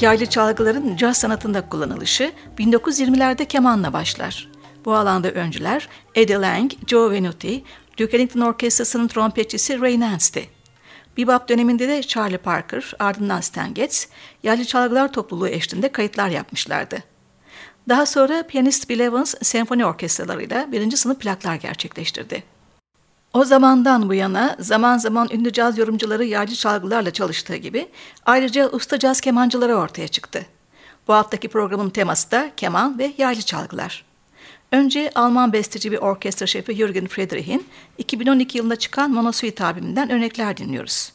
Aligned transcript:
Yaylı 0.00 0.26
çalgıların 0.26 0.96
caz 0.96 1.16
sanatında 1.16 1.68
kullanılışı 1.68 2.32
1920'lerde 2.58 3.44
kemanla 3.44 3.92
başlar. 3.92 4.48
Bu 4.84 4.94
alanda 4.94 5.30
öncüler 5.30 5.88
Eddie 6.14 6.36
Lang, 6.36 6.72
Joe 6.86 7.10
Venuti, 7.10 7.64
Duke 7.98 8.16
Ellington 8.16 8.40
Orkestrası'nın 8.40 9.08
trompetçisi 9.08 9.80
Ray 9.80 10.00
Nance'ti. 10.00 10.48
Bebop 11.16 11.48
döneminde 11.48 11.88
de 11.88 12.02
Charlie 12.02 12.38
Parker, 12.38 12.92
ardından 12.98 13.40
Stan 13.40 13.74
Getz, 13.74 14.08
yaylı 14.42 14.64
çalgılar 14.64 15.12
topluluğu 15.12 15.48
eşliğinde 15.48 15.92
kayıtlar 15.92 16.28
yapmışlardı. 16.28 16.98
Daha 17.88 18.06
sonra 18.06 18.42
piyanist 18.42 18.88
Bill 18.88 19.00
Evans 19.00 19.34
senfoni 19.42 19.86
orkestralarıyla 19.86 20.72
birinci 20.72 20.96
sınıf 20.96 21.20
plaklar 21.20 21.54
gerçekleştirdi. 21.54 22.42
O 23.32 23.44
zamandan 23.44 24.08
bu 24.08 24.14
yana 24.14 24.56
zaman 24.58 24.98
zaman 24.98 25.28
ünlü 25.32 25.52
caz 25.52 25.78
yorumcuları 25.78 26.24
yaylı 26.24 26.54
çalgılarla 26.54 27.10
çalıştığı 27.10 27.56
gibi 27.56 27.88
ayrıca 28.26 28.68
usta 28.68 28.98
caz 28.98 29.20
kemancıları 29.20 29.76
ortaya 29.76 30.08
çıktı. 30.08 30.46
Bu 31.08 31.14
haftaki 31.14 31.48
programın 31.48 31.90
teması 31.90 32.30
da 32.30 32.50
keman 32.56 32.98
ve 32.98 33.12
yaylı 33.18 33.42
çalgılar. 33.42 34.04
Önce 34.72 35.10
Alman 35.14 35.52
besteci 35.52 35.92
bir 35.92 35.98
orkestra 35.98 36.46
şefi 36.46 36.74
Jürgen 36.74 37.06
Friedrich'in 37.06 37.66
2012 37.98 38.58
yılında 38.58 38.76
çıkan 38.76 39.10
Monosuite 39.10 39.64
albümünden 39.64 40.10
örnekler 40.10 40.56
dinliyoruz. 40.56 41.12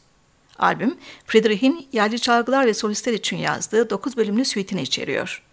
Albüm, 0.60 0.98
Friedrich'in 1.26 1.88
yaylı 1.94 2.18
çalgılar 2.18 2.66
ve 2.66 2.74
solistler 2.74 3.14
için 3.14 3.38
yazdığı 3.38 3.90
9 3.90 4.18
bölümlü 4.18 4.46
suite'ini 4.46 4.82
içeriyor. 4.82 5.44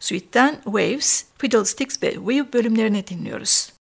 Suite'den 0.00 0.54
Waves, 0.64 1.24
Fiddlesticks 1.38 2.02
ve 2.02 2.14
Weave 2.14 2.52
bölümlerini 2.52 3.06
dinliyoruz. 3.06 3.75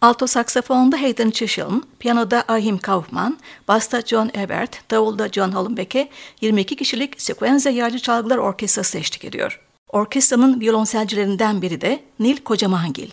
Alto 0.00 0.26
saksafonda 0.26 1.02
Hayden 1.02 1.30
Chisholm, 1.30 1.82
piyanoda 1.98 2.44
Ahim 2.48 2.78
Kaufman, 2.78 3.38
basta 3.68 4.02
John 4.02 4.30
Ebert, 4.34 4.90
davulda 4.90 5.28
John 5.28 5.52
Hollenbeck'e 5.52 6.08
22 6.40 6.76
kişilik 6.76 7.22
Sequenza 7.22 7.70
Yaylı 7.70 7.98
Çalgılar 7.98 8.36
Orkestrası 8.36 8.98
eşlik 8.98 9.24
ediyor. 9.24 9.60
Orkestranın 9.88 10.60
violonselcilerinden 10.60 11.62
biri 11.62 11.80
de 11.80 12.00
Nil 12.18 12.36
Kocamangil. 12.36 13.10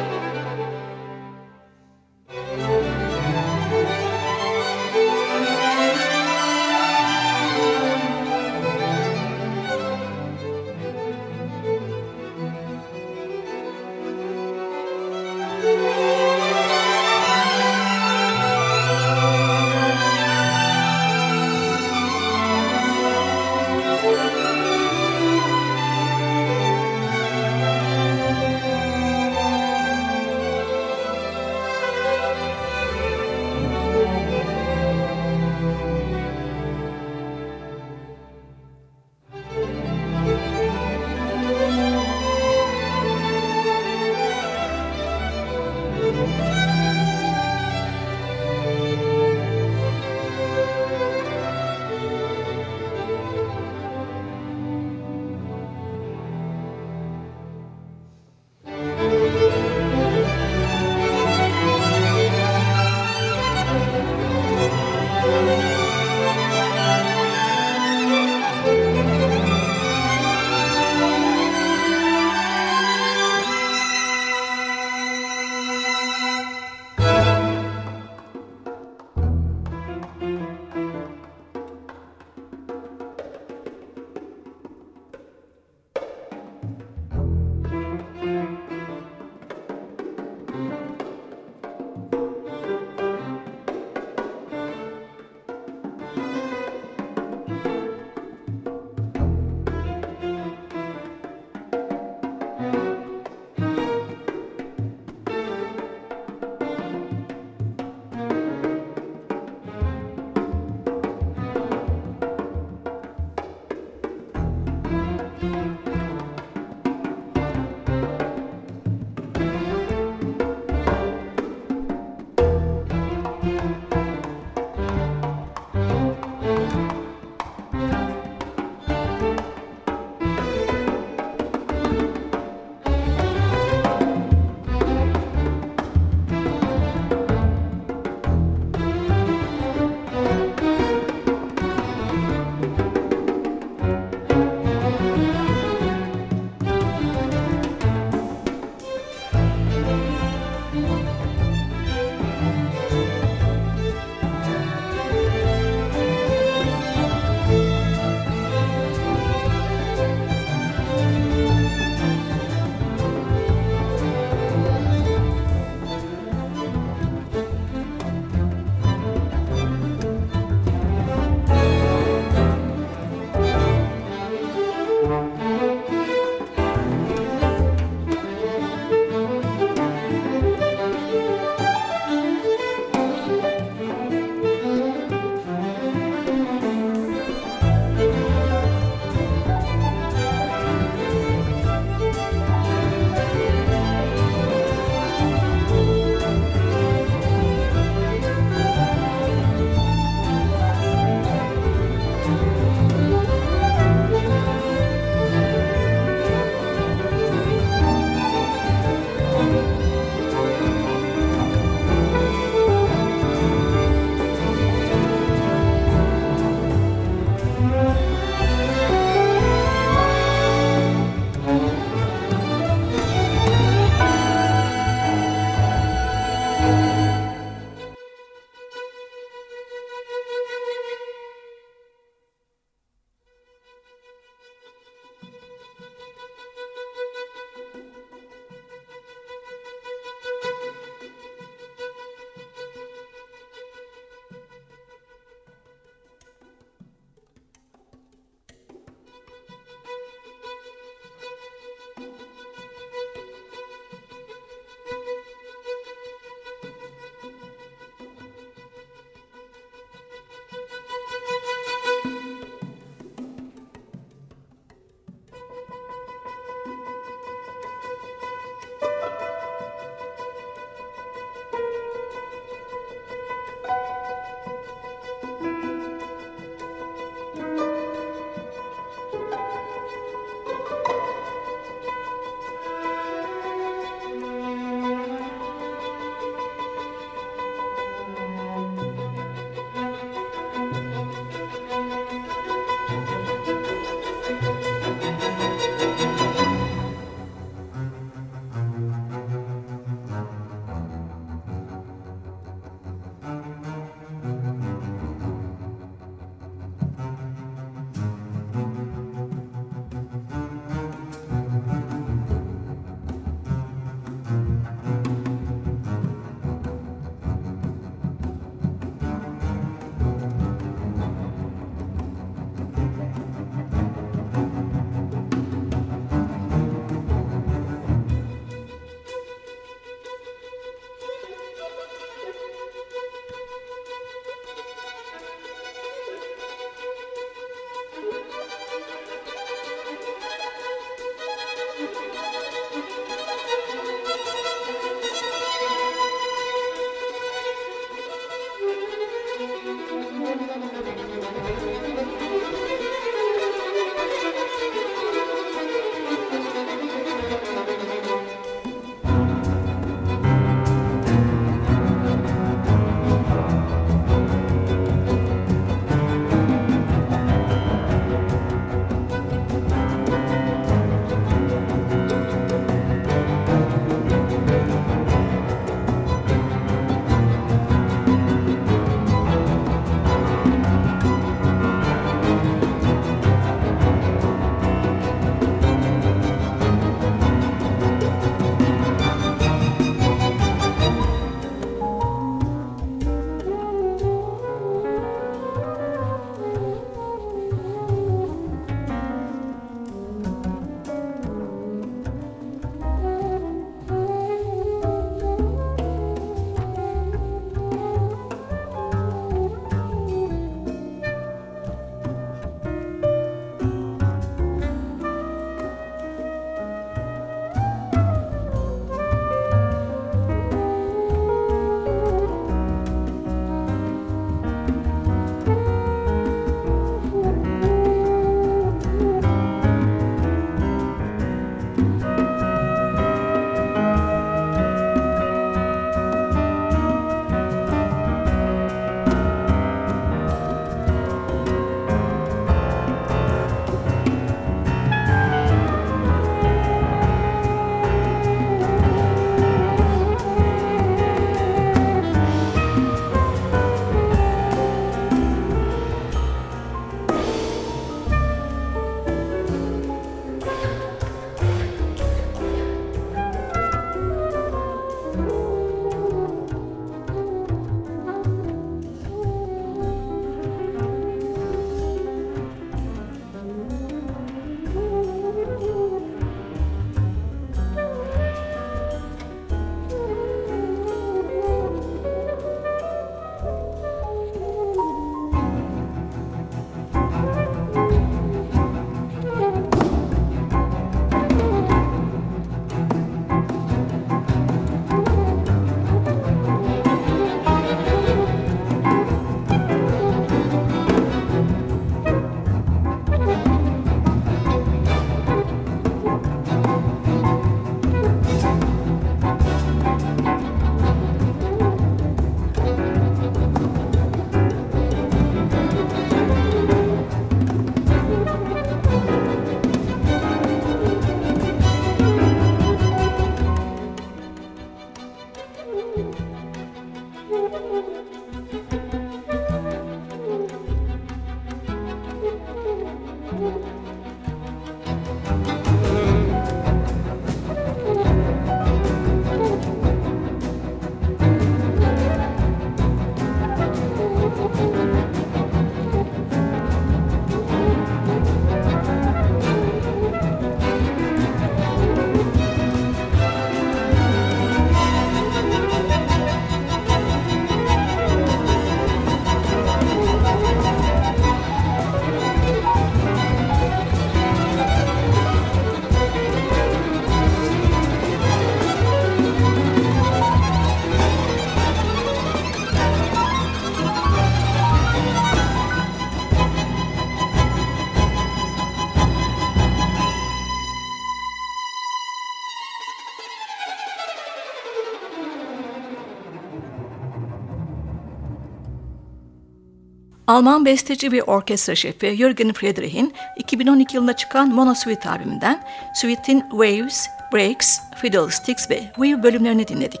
Alman 590.40 590.64
besteci 590.64 591.12
ve 591.12 591.22
orkestra 591.22 591.74
şefi 591.74 592.16
Jürgen 592.16 592.52
Friedrich'in 592.52 593.14
2012 593.36 593.96
yılında 593.96 594.12
çıkan 594.12 594.48
Mono 594.48 594.74
Suite 594.74 595.10
albümünden 595.10 595.64
Suite'in 595.94 596.40
Waves, 596.50 597.08
Breaks, 597.32 597.78
Fiddlesticks 598.02 598.70
ve 598.70 598.80
Weave 598.94 599.22
bölümlerini 599.22 599.68
dinledik. 599.68 600.00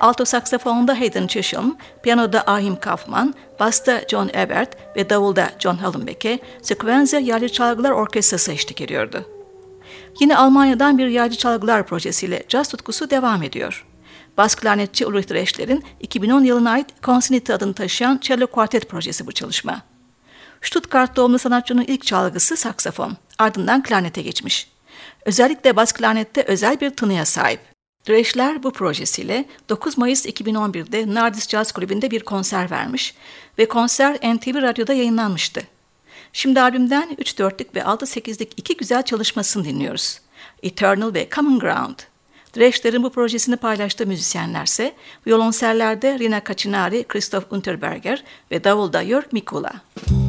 Alto 0.00 0.24
saksafonda 0.24 1.00
Hayden 1.00 1.26
Chisholm, 1.26 1.76
piyanoda 2.02 2.42
Ahim 2.46 2.76
Kaufman, 2.80 3.34
basta 3.60 4.02
John 4.08 4.30
Ebert 4.34 4.96
ve 4.96 5.10
davulda 5.10 5.50
John 5.58 5.76
Hallenbeck'e 5.76 6.38
Sequenza 6.62 7.18
Yerli 7.18 7.52
Çalgılar 7.52 7.90
Orkestrası 7.90 8.52
eşlik 8.52 8.80
ediyordu. 8.80 9.24
Yine 10.20 10.36
Almanya'dan 10.36 10.98
bir 10.98 11.06
yaycı 11.06 11.36
çalgılar 11.38 11.86
projesiyle 11.86 12.42
caz 12.48 12.68
tutkusu 12.68 13.10
devam 13.10 13.42
ediyor. 13.42 13.87
Bas 14.38 14.54
klarnetçi 14.54 15.06
Ulrich 15.06 15.30
Dreschler'in 15.30 15.84
2010 16.00 16.44
yılına 16.44 16.70
ait 16.70 16.86
Consinity 17.02 17.52
adını 17.52 17.74
taşıyan 17.74 18.18
Cello 18.22 18.46
Quartet 18.46 18.88
projesi 18.88 19.26
bu 19.26 19.32
çalışma. 19.32 19.82
Stuttgart 20.62 21.16
doğumlu 21.16 21.38
sanatçının 21.38 21.84
ilk 21.88 22.06
çalgısı 22.06 22.56
saksafon, 22.56 23.16
ardından 23.38 23.82
klarnete 23.82 24.22
geçmiş. 24.22 24.70
Özellikle 25.24 25.76
bas 25.76 25.92
klarnette 25.92 26.42
özel 26.42 26.80
bir 26.80 26.90
tınıya 26.90 27.24
sahip. 27.24 27.60
Dreschler 28.08 28.62
bu 28.62 28.72
projesiyle 28.72 29.44
9 29.68 29.98
Mayıs 29.98 30.26
2011'de 30.26 31.14
Nardis 31.14 31.48
Jazz 31.48 31.72
Kulübü'nde 31.72 32.10
bir 32.10 32.20
konser 32.20 32.70
vermiş 32.70 33.14
ve 33.58 33.68
konser 33.68 34.14
NTV 34.14 34.62
Radyo'da 34.62 34.92
yayınlanmıştı. 34.92 35.62
Şimdi 36.32 36.60
albümden 36.60 37.16
3 37.18 37.38
dörtlük 37.38 37.76
ve 37.76 37.80
6-8'lik 37.80 38.52
iki 38.56 38.76
güzel 38.76 39.02
çalışmasını 39.02 39.64
dinliyoruz. 39.64 40.20
Eternal 40.62 41.14
ve 41.14 41.28
Common 41.30 41.58
Ground. 41.58 41.98
Dreschler'in 42.56 43.02
bu 43.02 43.10
projesini 43.10 43.56
paylaştığı 43.56 44.06
müzisyenlerse 44.06 44.92
violonsellerde 45.26 46.18
Rina 46.18 46.44
Kacinari, 46.44 47.04
Christoph 47.08 47.52
Unterberger 47.52 48.24
ve 48.50 48.64
davulda 48.64 49.04
Jörg 49.04 49.32
Mikula. 49.32 49.72
Müzik 50.06 50.27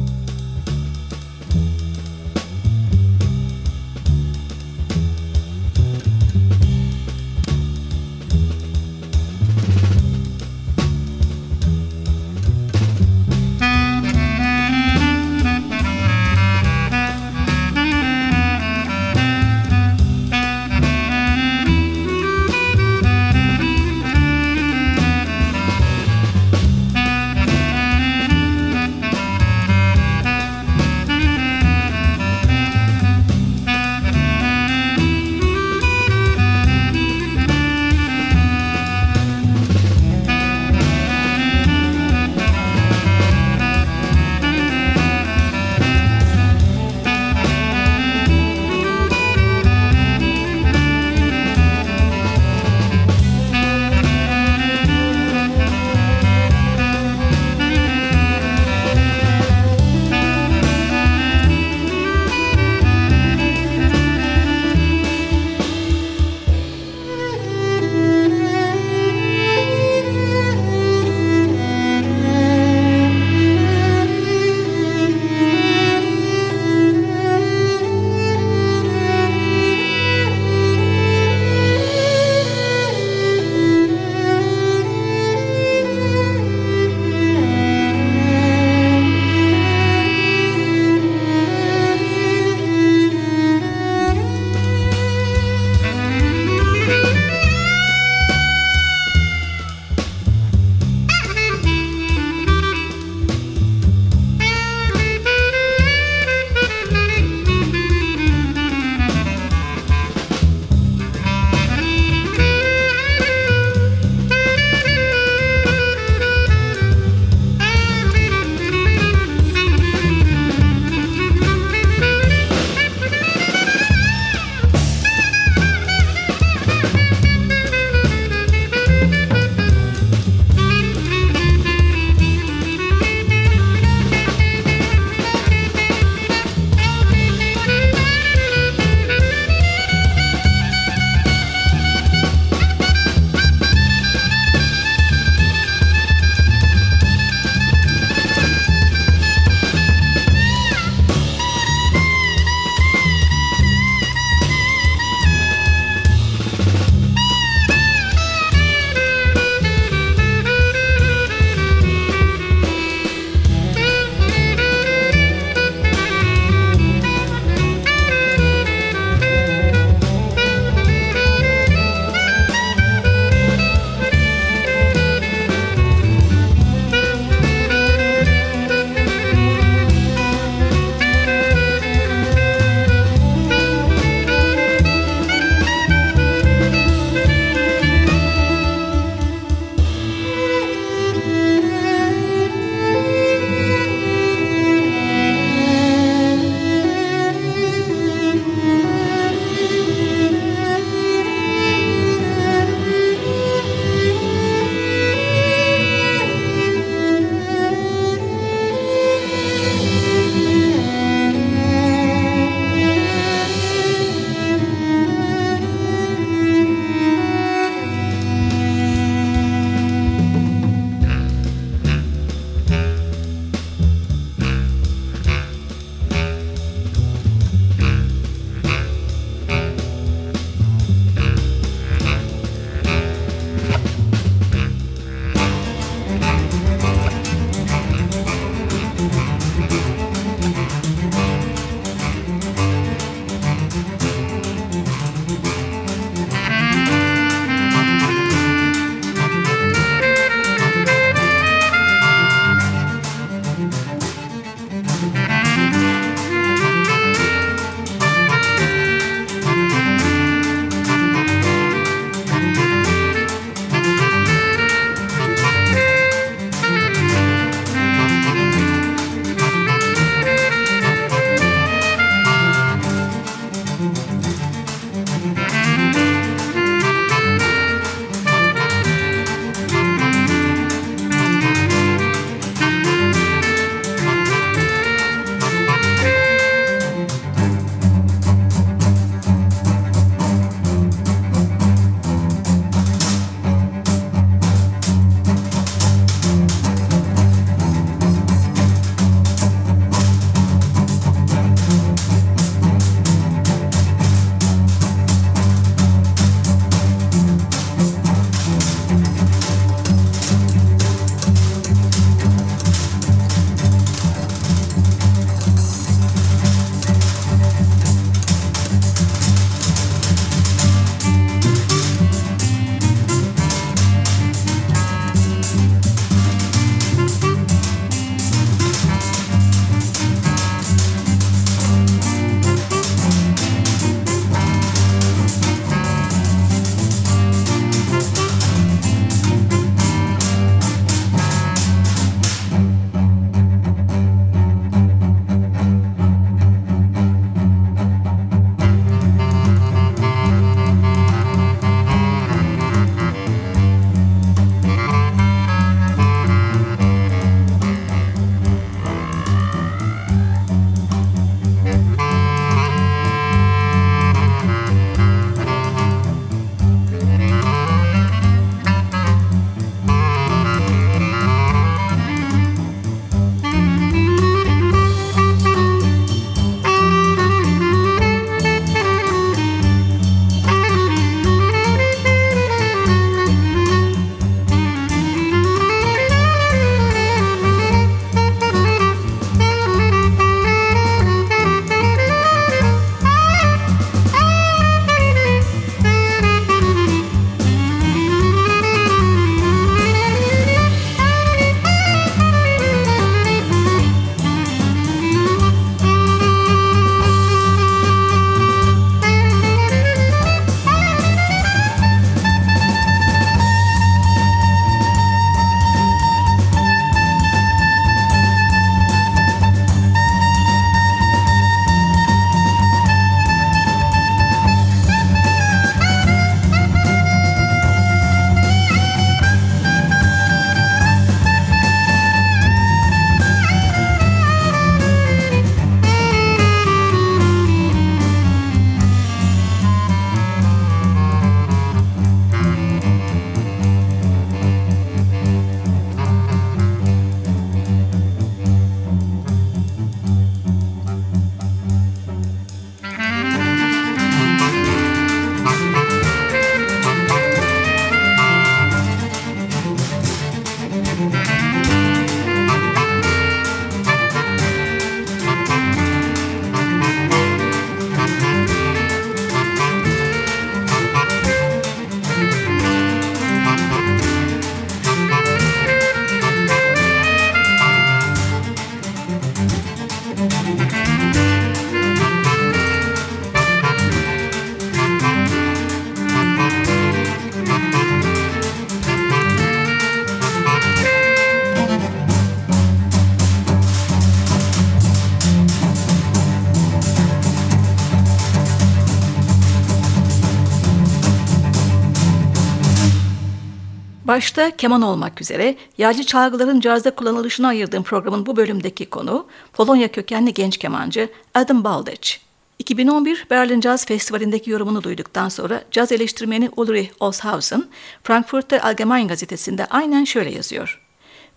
Başta 504.10 504.56
keman 504.56 504.82
olmak 504.82 505.20
üzere 505.20 505.56
yaylı 505.78 506.04
çalgıların 506.04 506.60
cazda 506.60 506.94
kullanılışına 506.94 507.48
ayırdığım 507.48 507.82
programın 507.82 508.26
bu 508.26 508.36
bölümdeki 508.36 508.86
konu 508.86 509.26
Polonya 509.52 509.92
kökenli 509.92 510.34
genç 510.34 510.56
kemancı 510.56 511.08
Adam 511.34 511.64
Baldach. 511.64 512.16
2011 512.58 513.26
Berlin 513.30 513.60
Jazz 513.60 513.86
Festivali'ndeki 513.86 514.50
yorumunu 514.50 514.82
duyduktan 514.82 515.28
sonra 515.28 515.64
caz 515.70 515.92
eleştirmeni 515.92 516.50
Ulrich 516.56 516.90
Olshausen, 517.00 517.64
Frankfurter 518.02 518.60
Allgemein 518.60 519.08
gazetesinde 519.08 519.66
aynen 519.66 520.04
şöyle 520.04 520.30
yazıyor. 520.30 520.82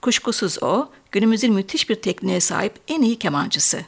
Kuşkusuz 0.01 0.63
o, 0.63 0.89
günümüzün 1.11 1.53
müthiş 1.53 1.89
bir 1.89 1.95
tekniğe 1.95 2.39
sahip 2.39 2.73
en 2.87 3.01
iyi 3.01 3.19
kemancısı. 3.19 3.79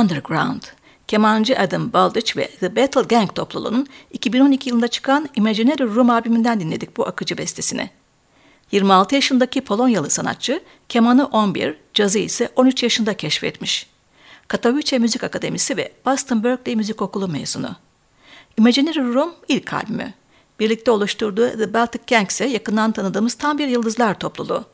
Underground. 0.00 0.62
Kemancı 1.08 1.58
Adam 1.58 1.92
Baldwin 1.92 2.40
ve 2.40 2.50
The 2.60 2.76
Battle 2.76 3.02
Gang 3.02 3.34
topluluğunun 3.34 3.86
2012 4.12 4.68
yılında 4.68 4.88
çıkan 4.88 5.28
Imaginary 5.34 5.82
Room 5.82 6.10
albümünden 6.10 6.60
dinledik 6.60 6.96
bu 6.96 7.06
akıcı 7.06 7.38
bestesini. 7.38 7.90
26 8.72 9.14
yaşındaki 9.14 9.60
Polonyalı 9.60 10.10
sanatçı 10.10 10.62
kemanı 10.88 11.26
11, 11.26 11.76
cazı 11.94 12.18
ise 12.18 12.50
13 12.56 12.82
yaşında 12.82 13.14
keşfetmiş. 13.14 13.86
Katowice 14.48 14.98
Müzik 14.98 15.24
Akademisi 15.24 15.76
ve 15.76 15.92
Boston 16.06 16.44
Berkeley 16.44 16.76
Müzik 16.76 17.02
Okulu 17.02 17.28
mezunu. 17.28 17.76
Imaginary 18.58 19.14
Room 19.14 19.34
ilk 19.48 19.72
albümü. 19.72 20.12
Birlikte 20.60 20.90
oluşturduğu 20.90 21.50
The 21.50 21.74
Baltic 21.74 22.04
Gang 22.10 22.30
ise 22.30 22.46
yakından 22.46 22.92
tanıdığımız 22.92 23.34
tam 23.34 23.58
bir 23.58 23.68
yıldızlar 23.68 24.18
topluluğu. 24.18 24.64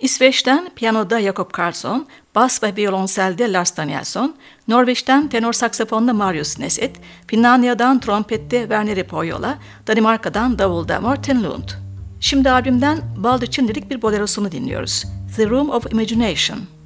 İsveç'ten 0.00 0.70
piyanoda 0.76 1.20
Jakob 1.20 1.50
Karlsson, 1.50 2.06
bas 2.34 2.62
ve 2.62 2.76
violonselde 2.76 3.52
Lars 3.52 3.76
Danielsson, 3.76 4.34
Norveç'ten 4.68 5.28
tenor 5.28 5.52
saksafonda 5.52 6.12
Marius 6.12 6.58
Neset, 6.58 6.96
Finlandiya'dan 7.26 8.00
trompette 8.00 8.60
Werner 8.60 9.06
Poyola, 9.06 9.58
Danimarka'dan 9.86 10.58
davulda 10.58 11.00
Martin 11.00 11.42
Lund. 11.44 11.68
Şimdi 12.20 12.50
albümden 12.50 12.98
Baldwin 13.16 13.68
dedik 13.68 13.90
bir 13.90 14.02
bolerosunu 14.02 14.52
dinliyoruz. 14.52 15.04
The 15.36 15.50
Room 15.50 15.70
of 15.70 15.92
Imagination. 15.92 16.79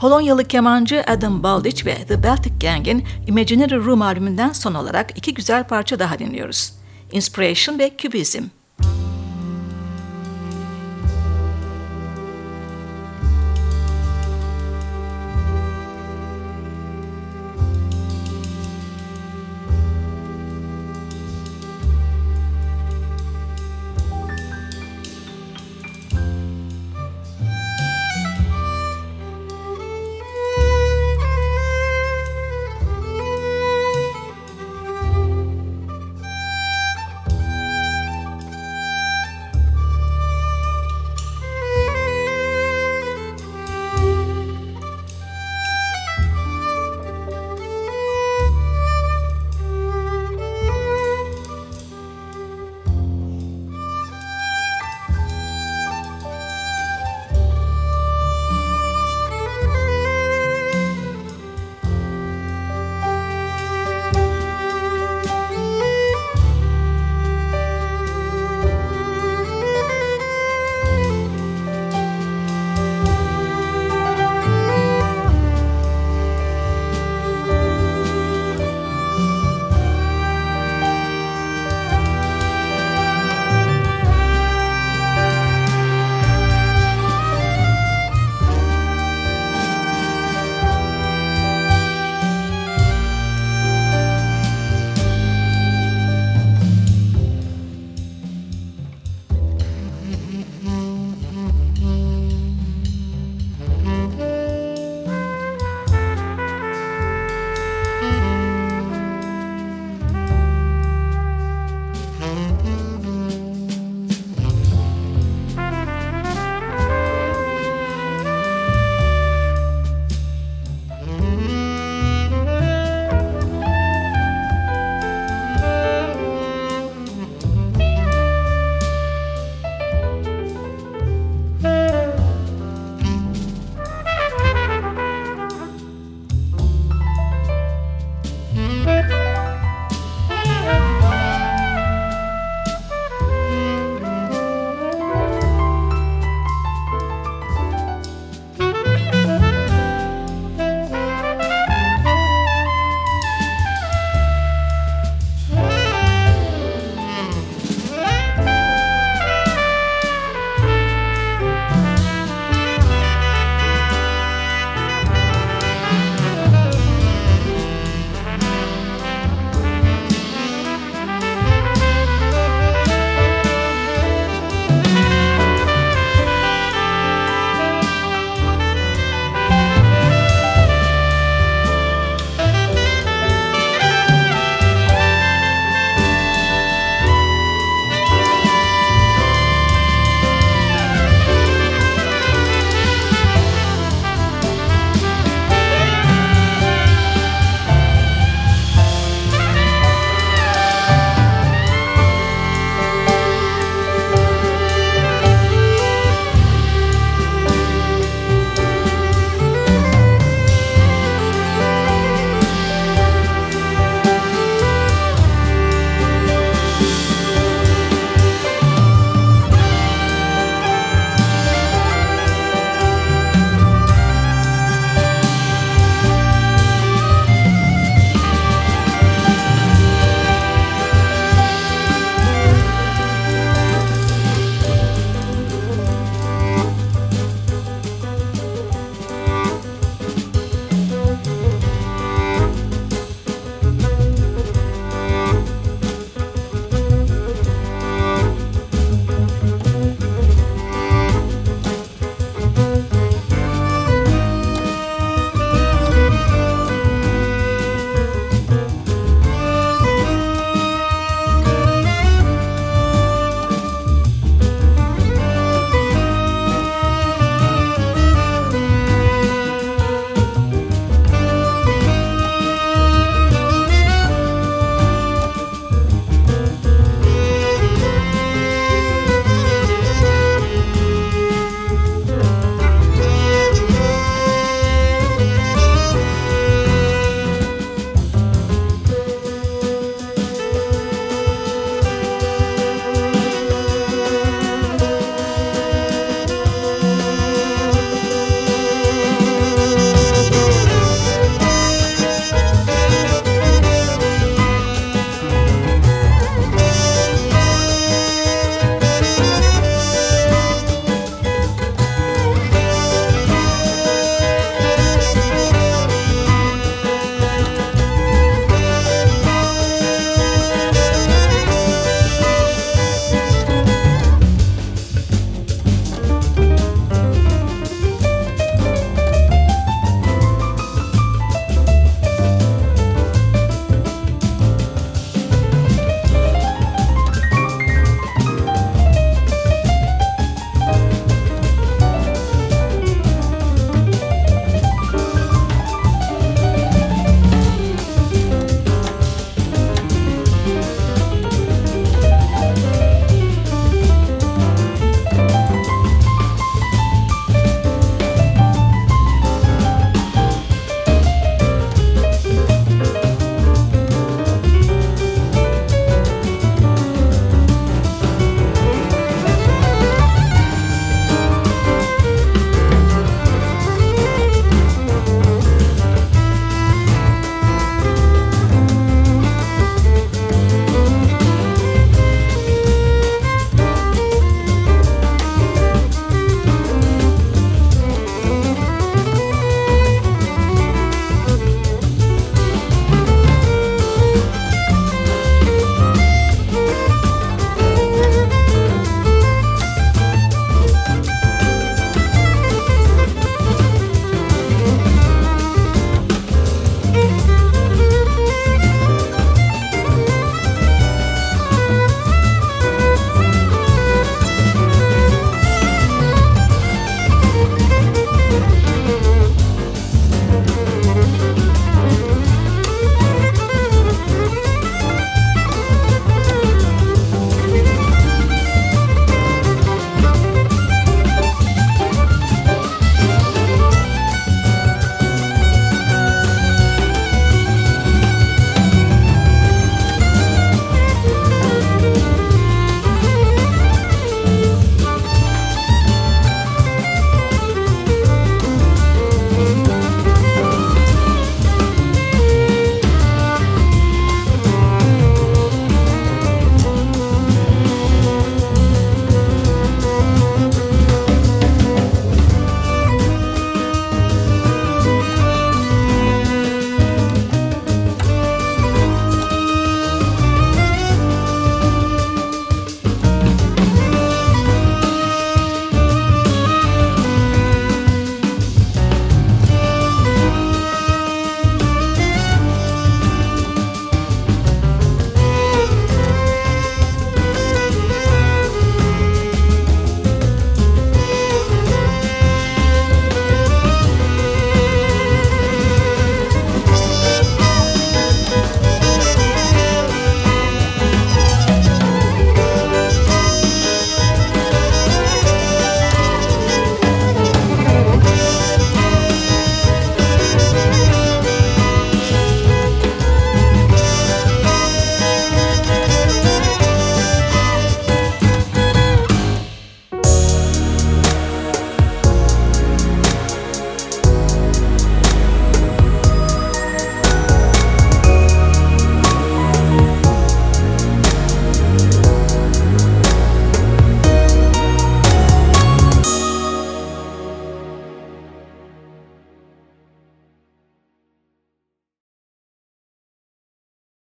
Polonyalı 0.00 0.44
kemancı 0.44 1.04
Adam 1.06 1.42
Baldich 1.42 1.86
ve 1.86 1.94
The 1.94 2.22
Baltic 2.22 2.54
Gang'in 2.60 3.04
Imaginary 3.26 3.76
Room 3.76 4.02
albümünden 4.02 4.52
son 4.52 4.74
olarak 4.74 5.18
iki 5.18 5.34
güzel 5.34 5.64
parça 5.64 5.98
daha 5.98 6.18
dinliyoruz. 6.18 6.72
Inspiration 7.12 7.78
ve 7.78 7.92
Cubism. 7.98 8.42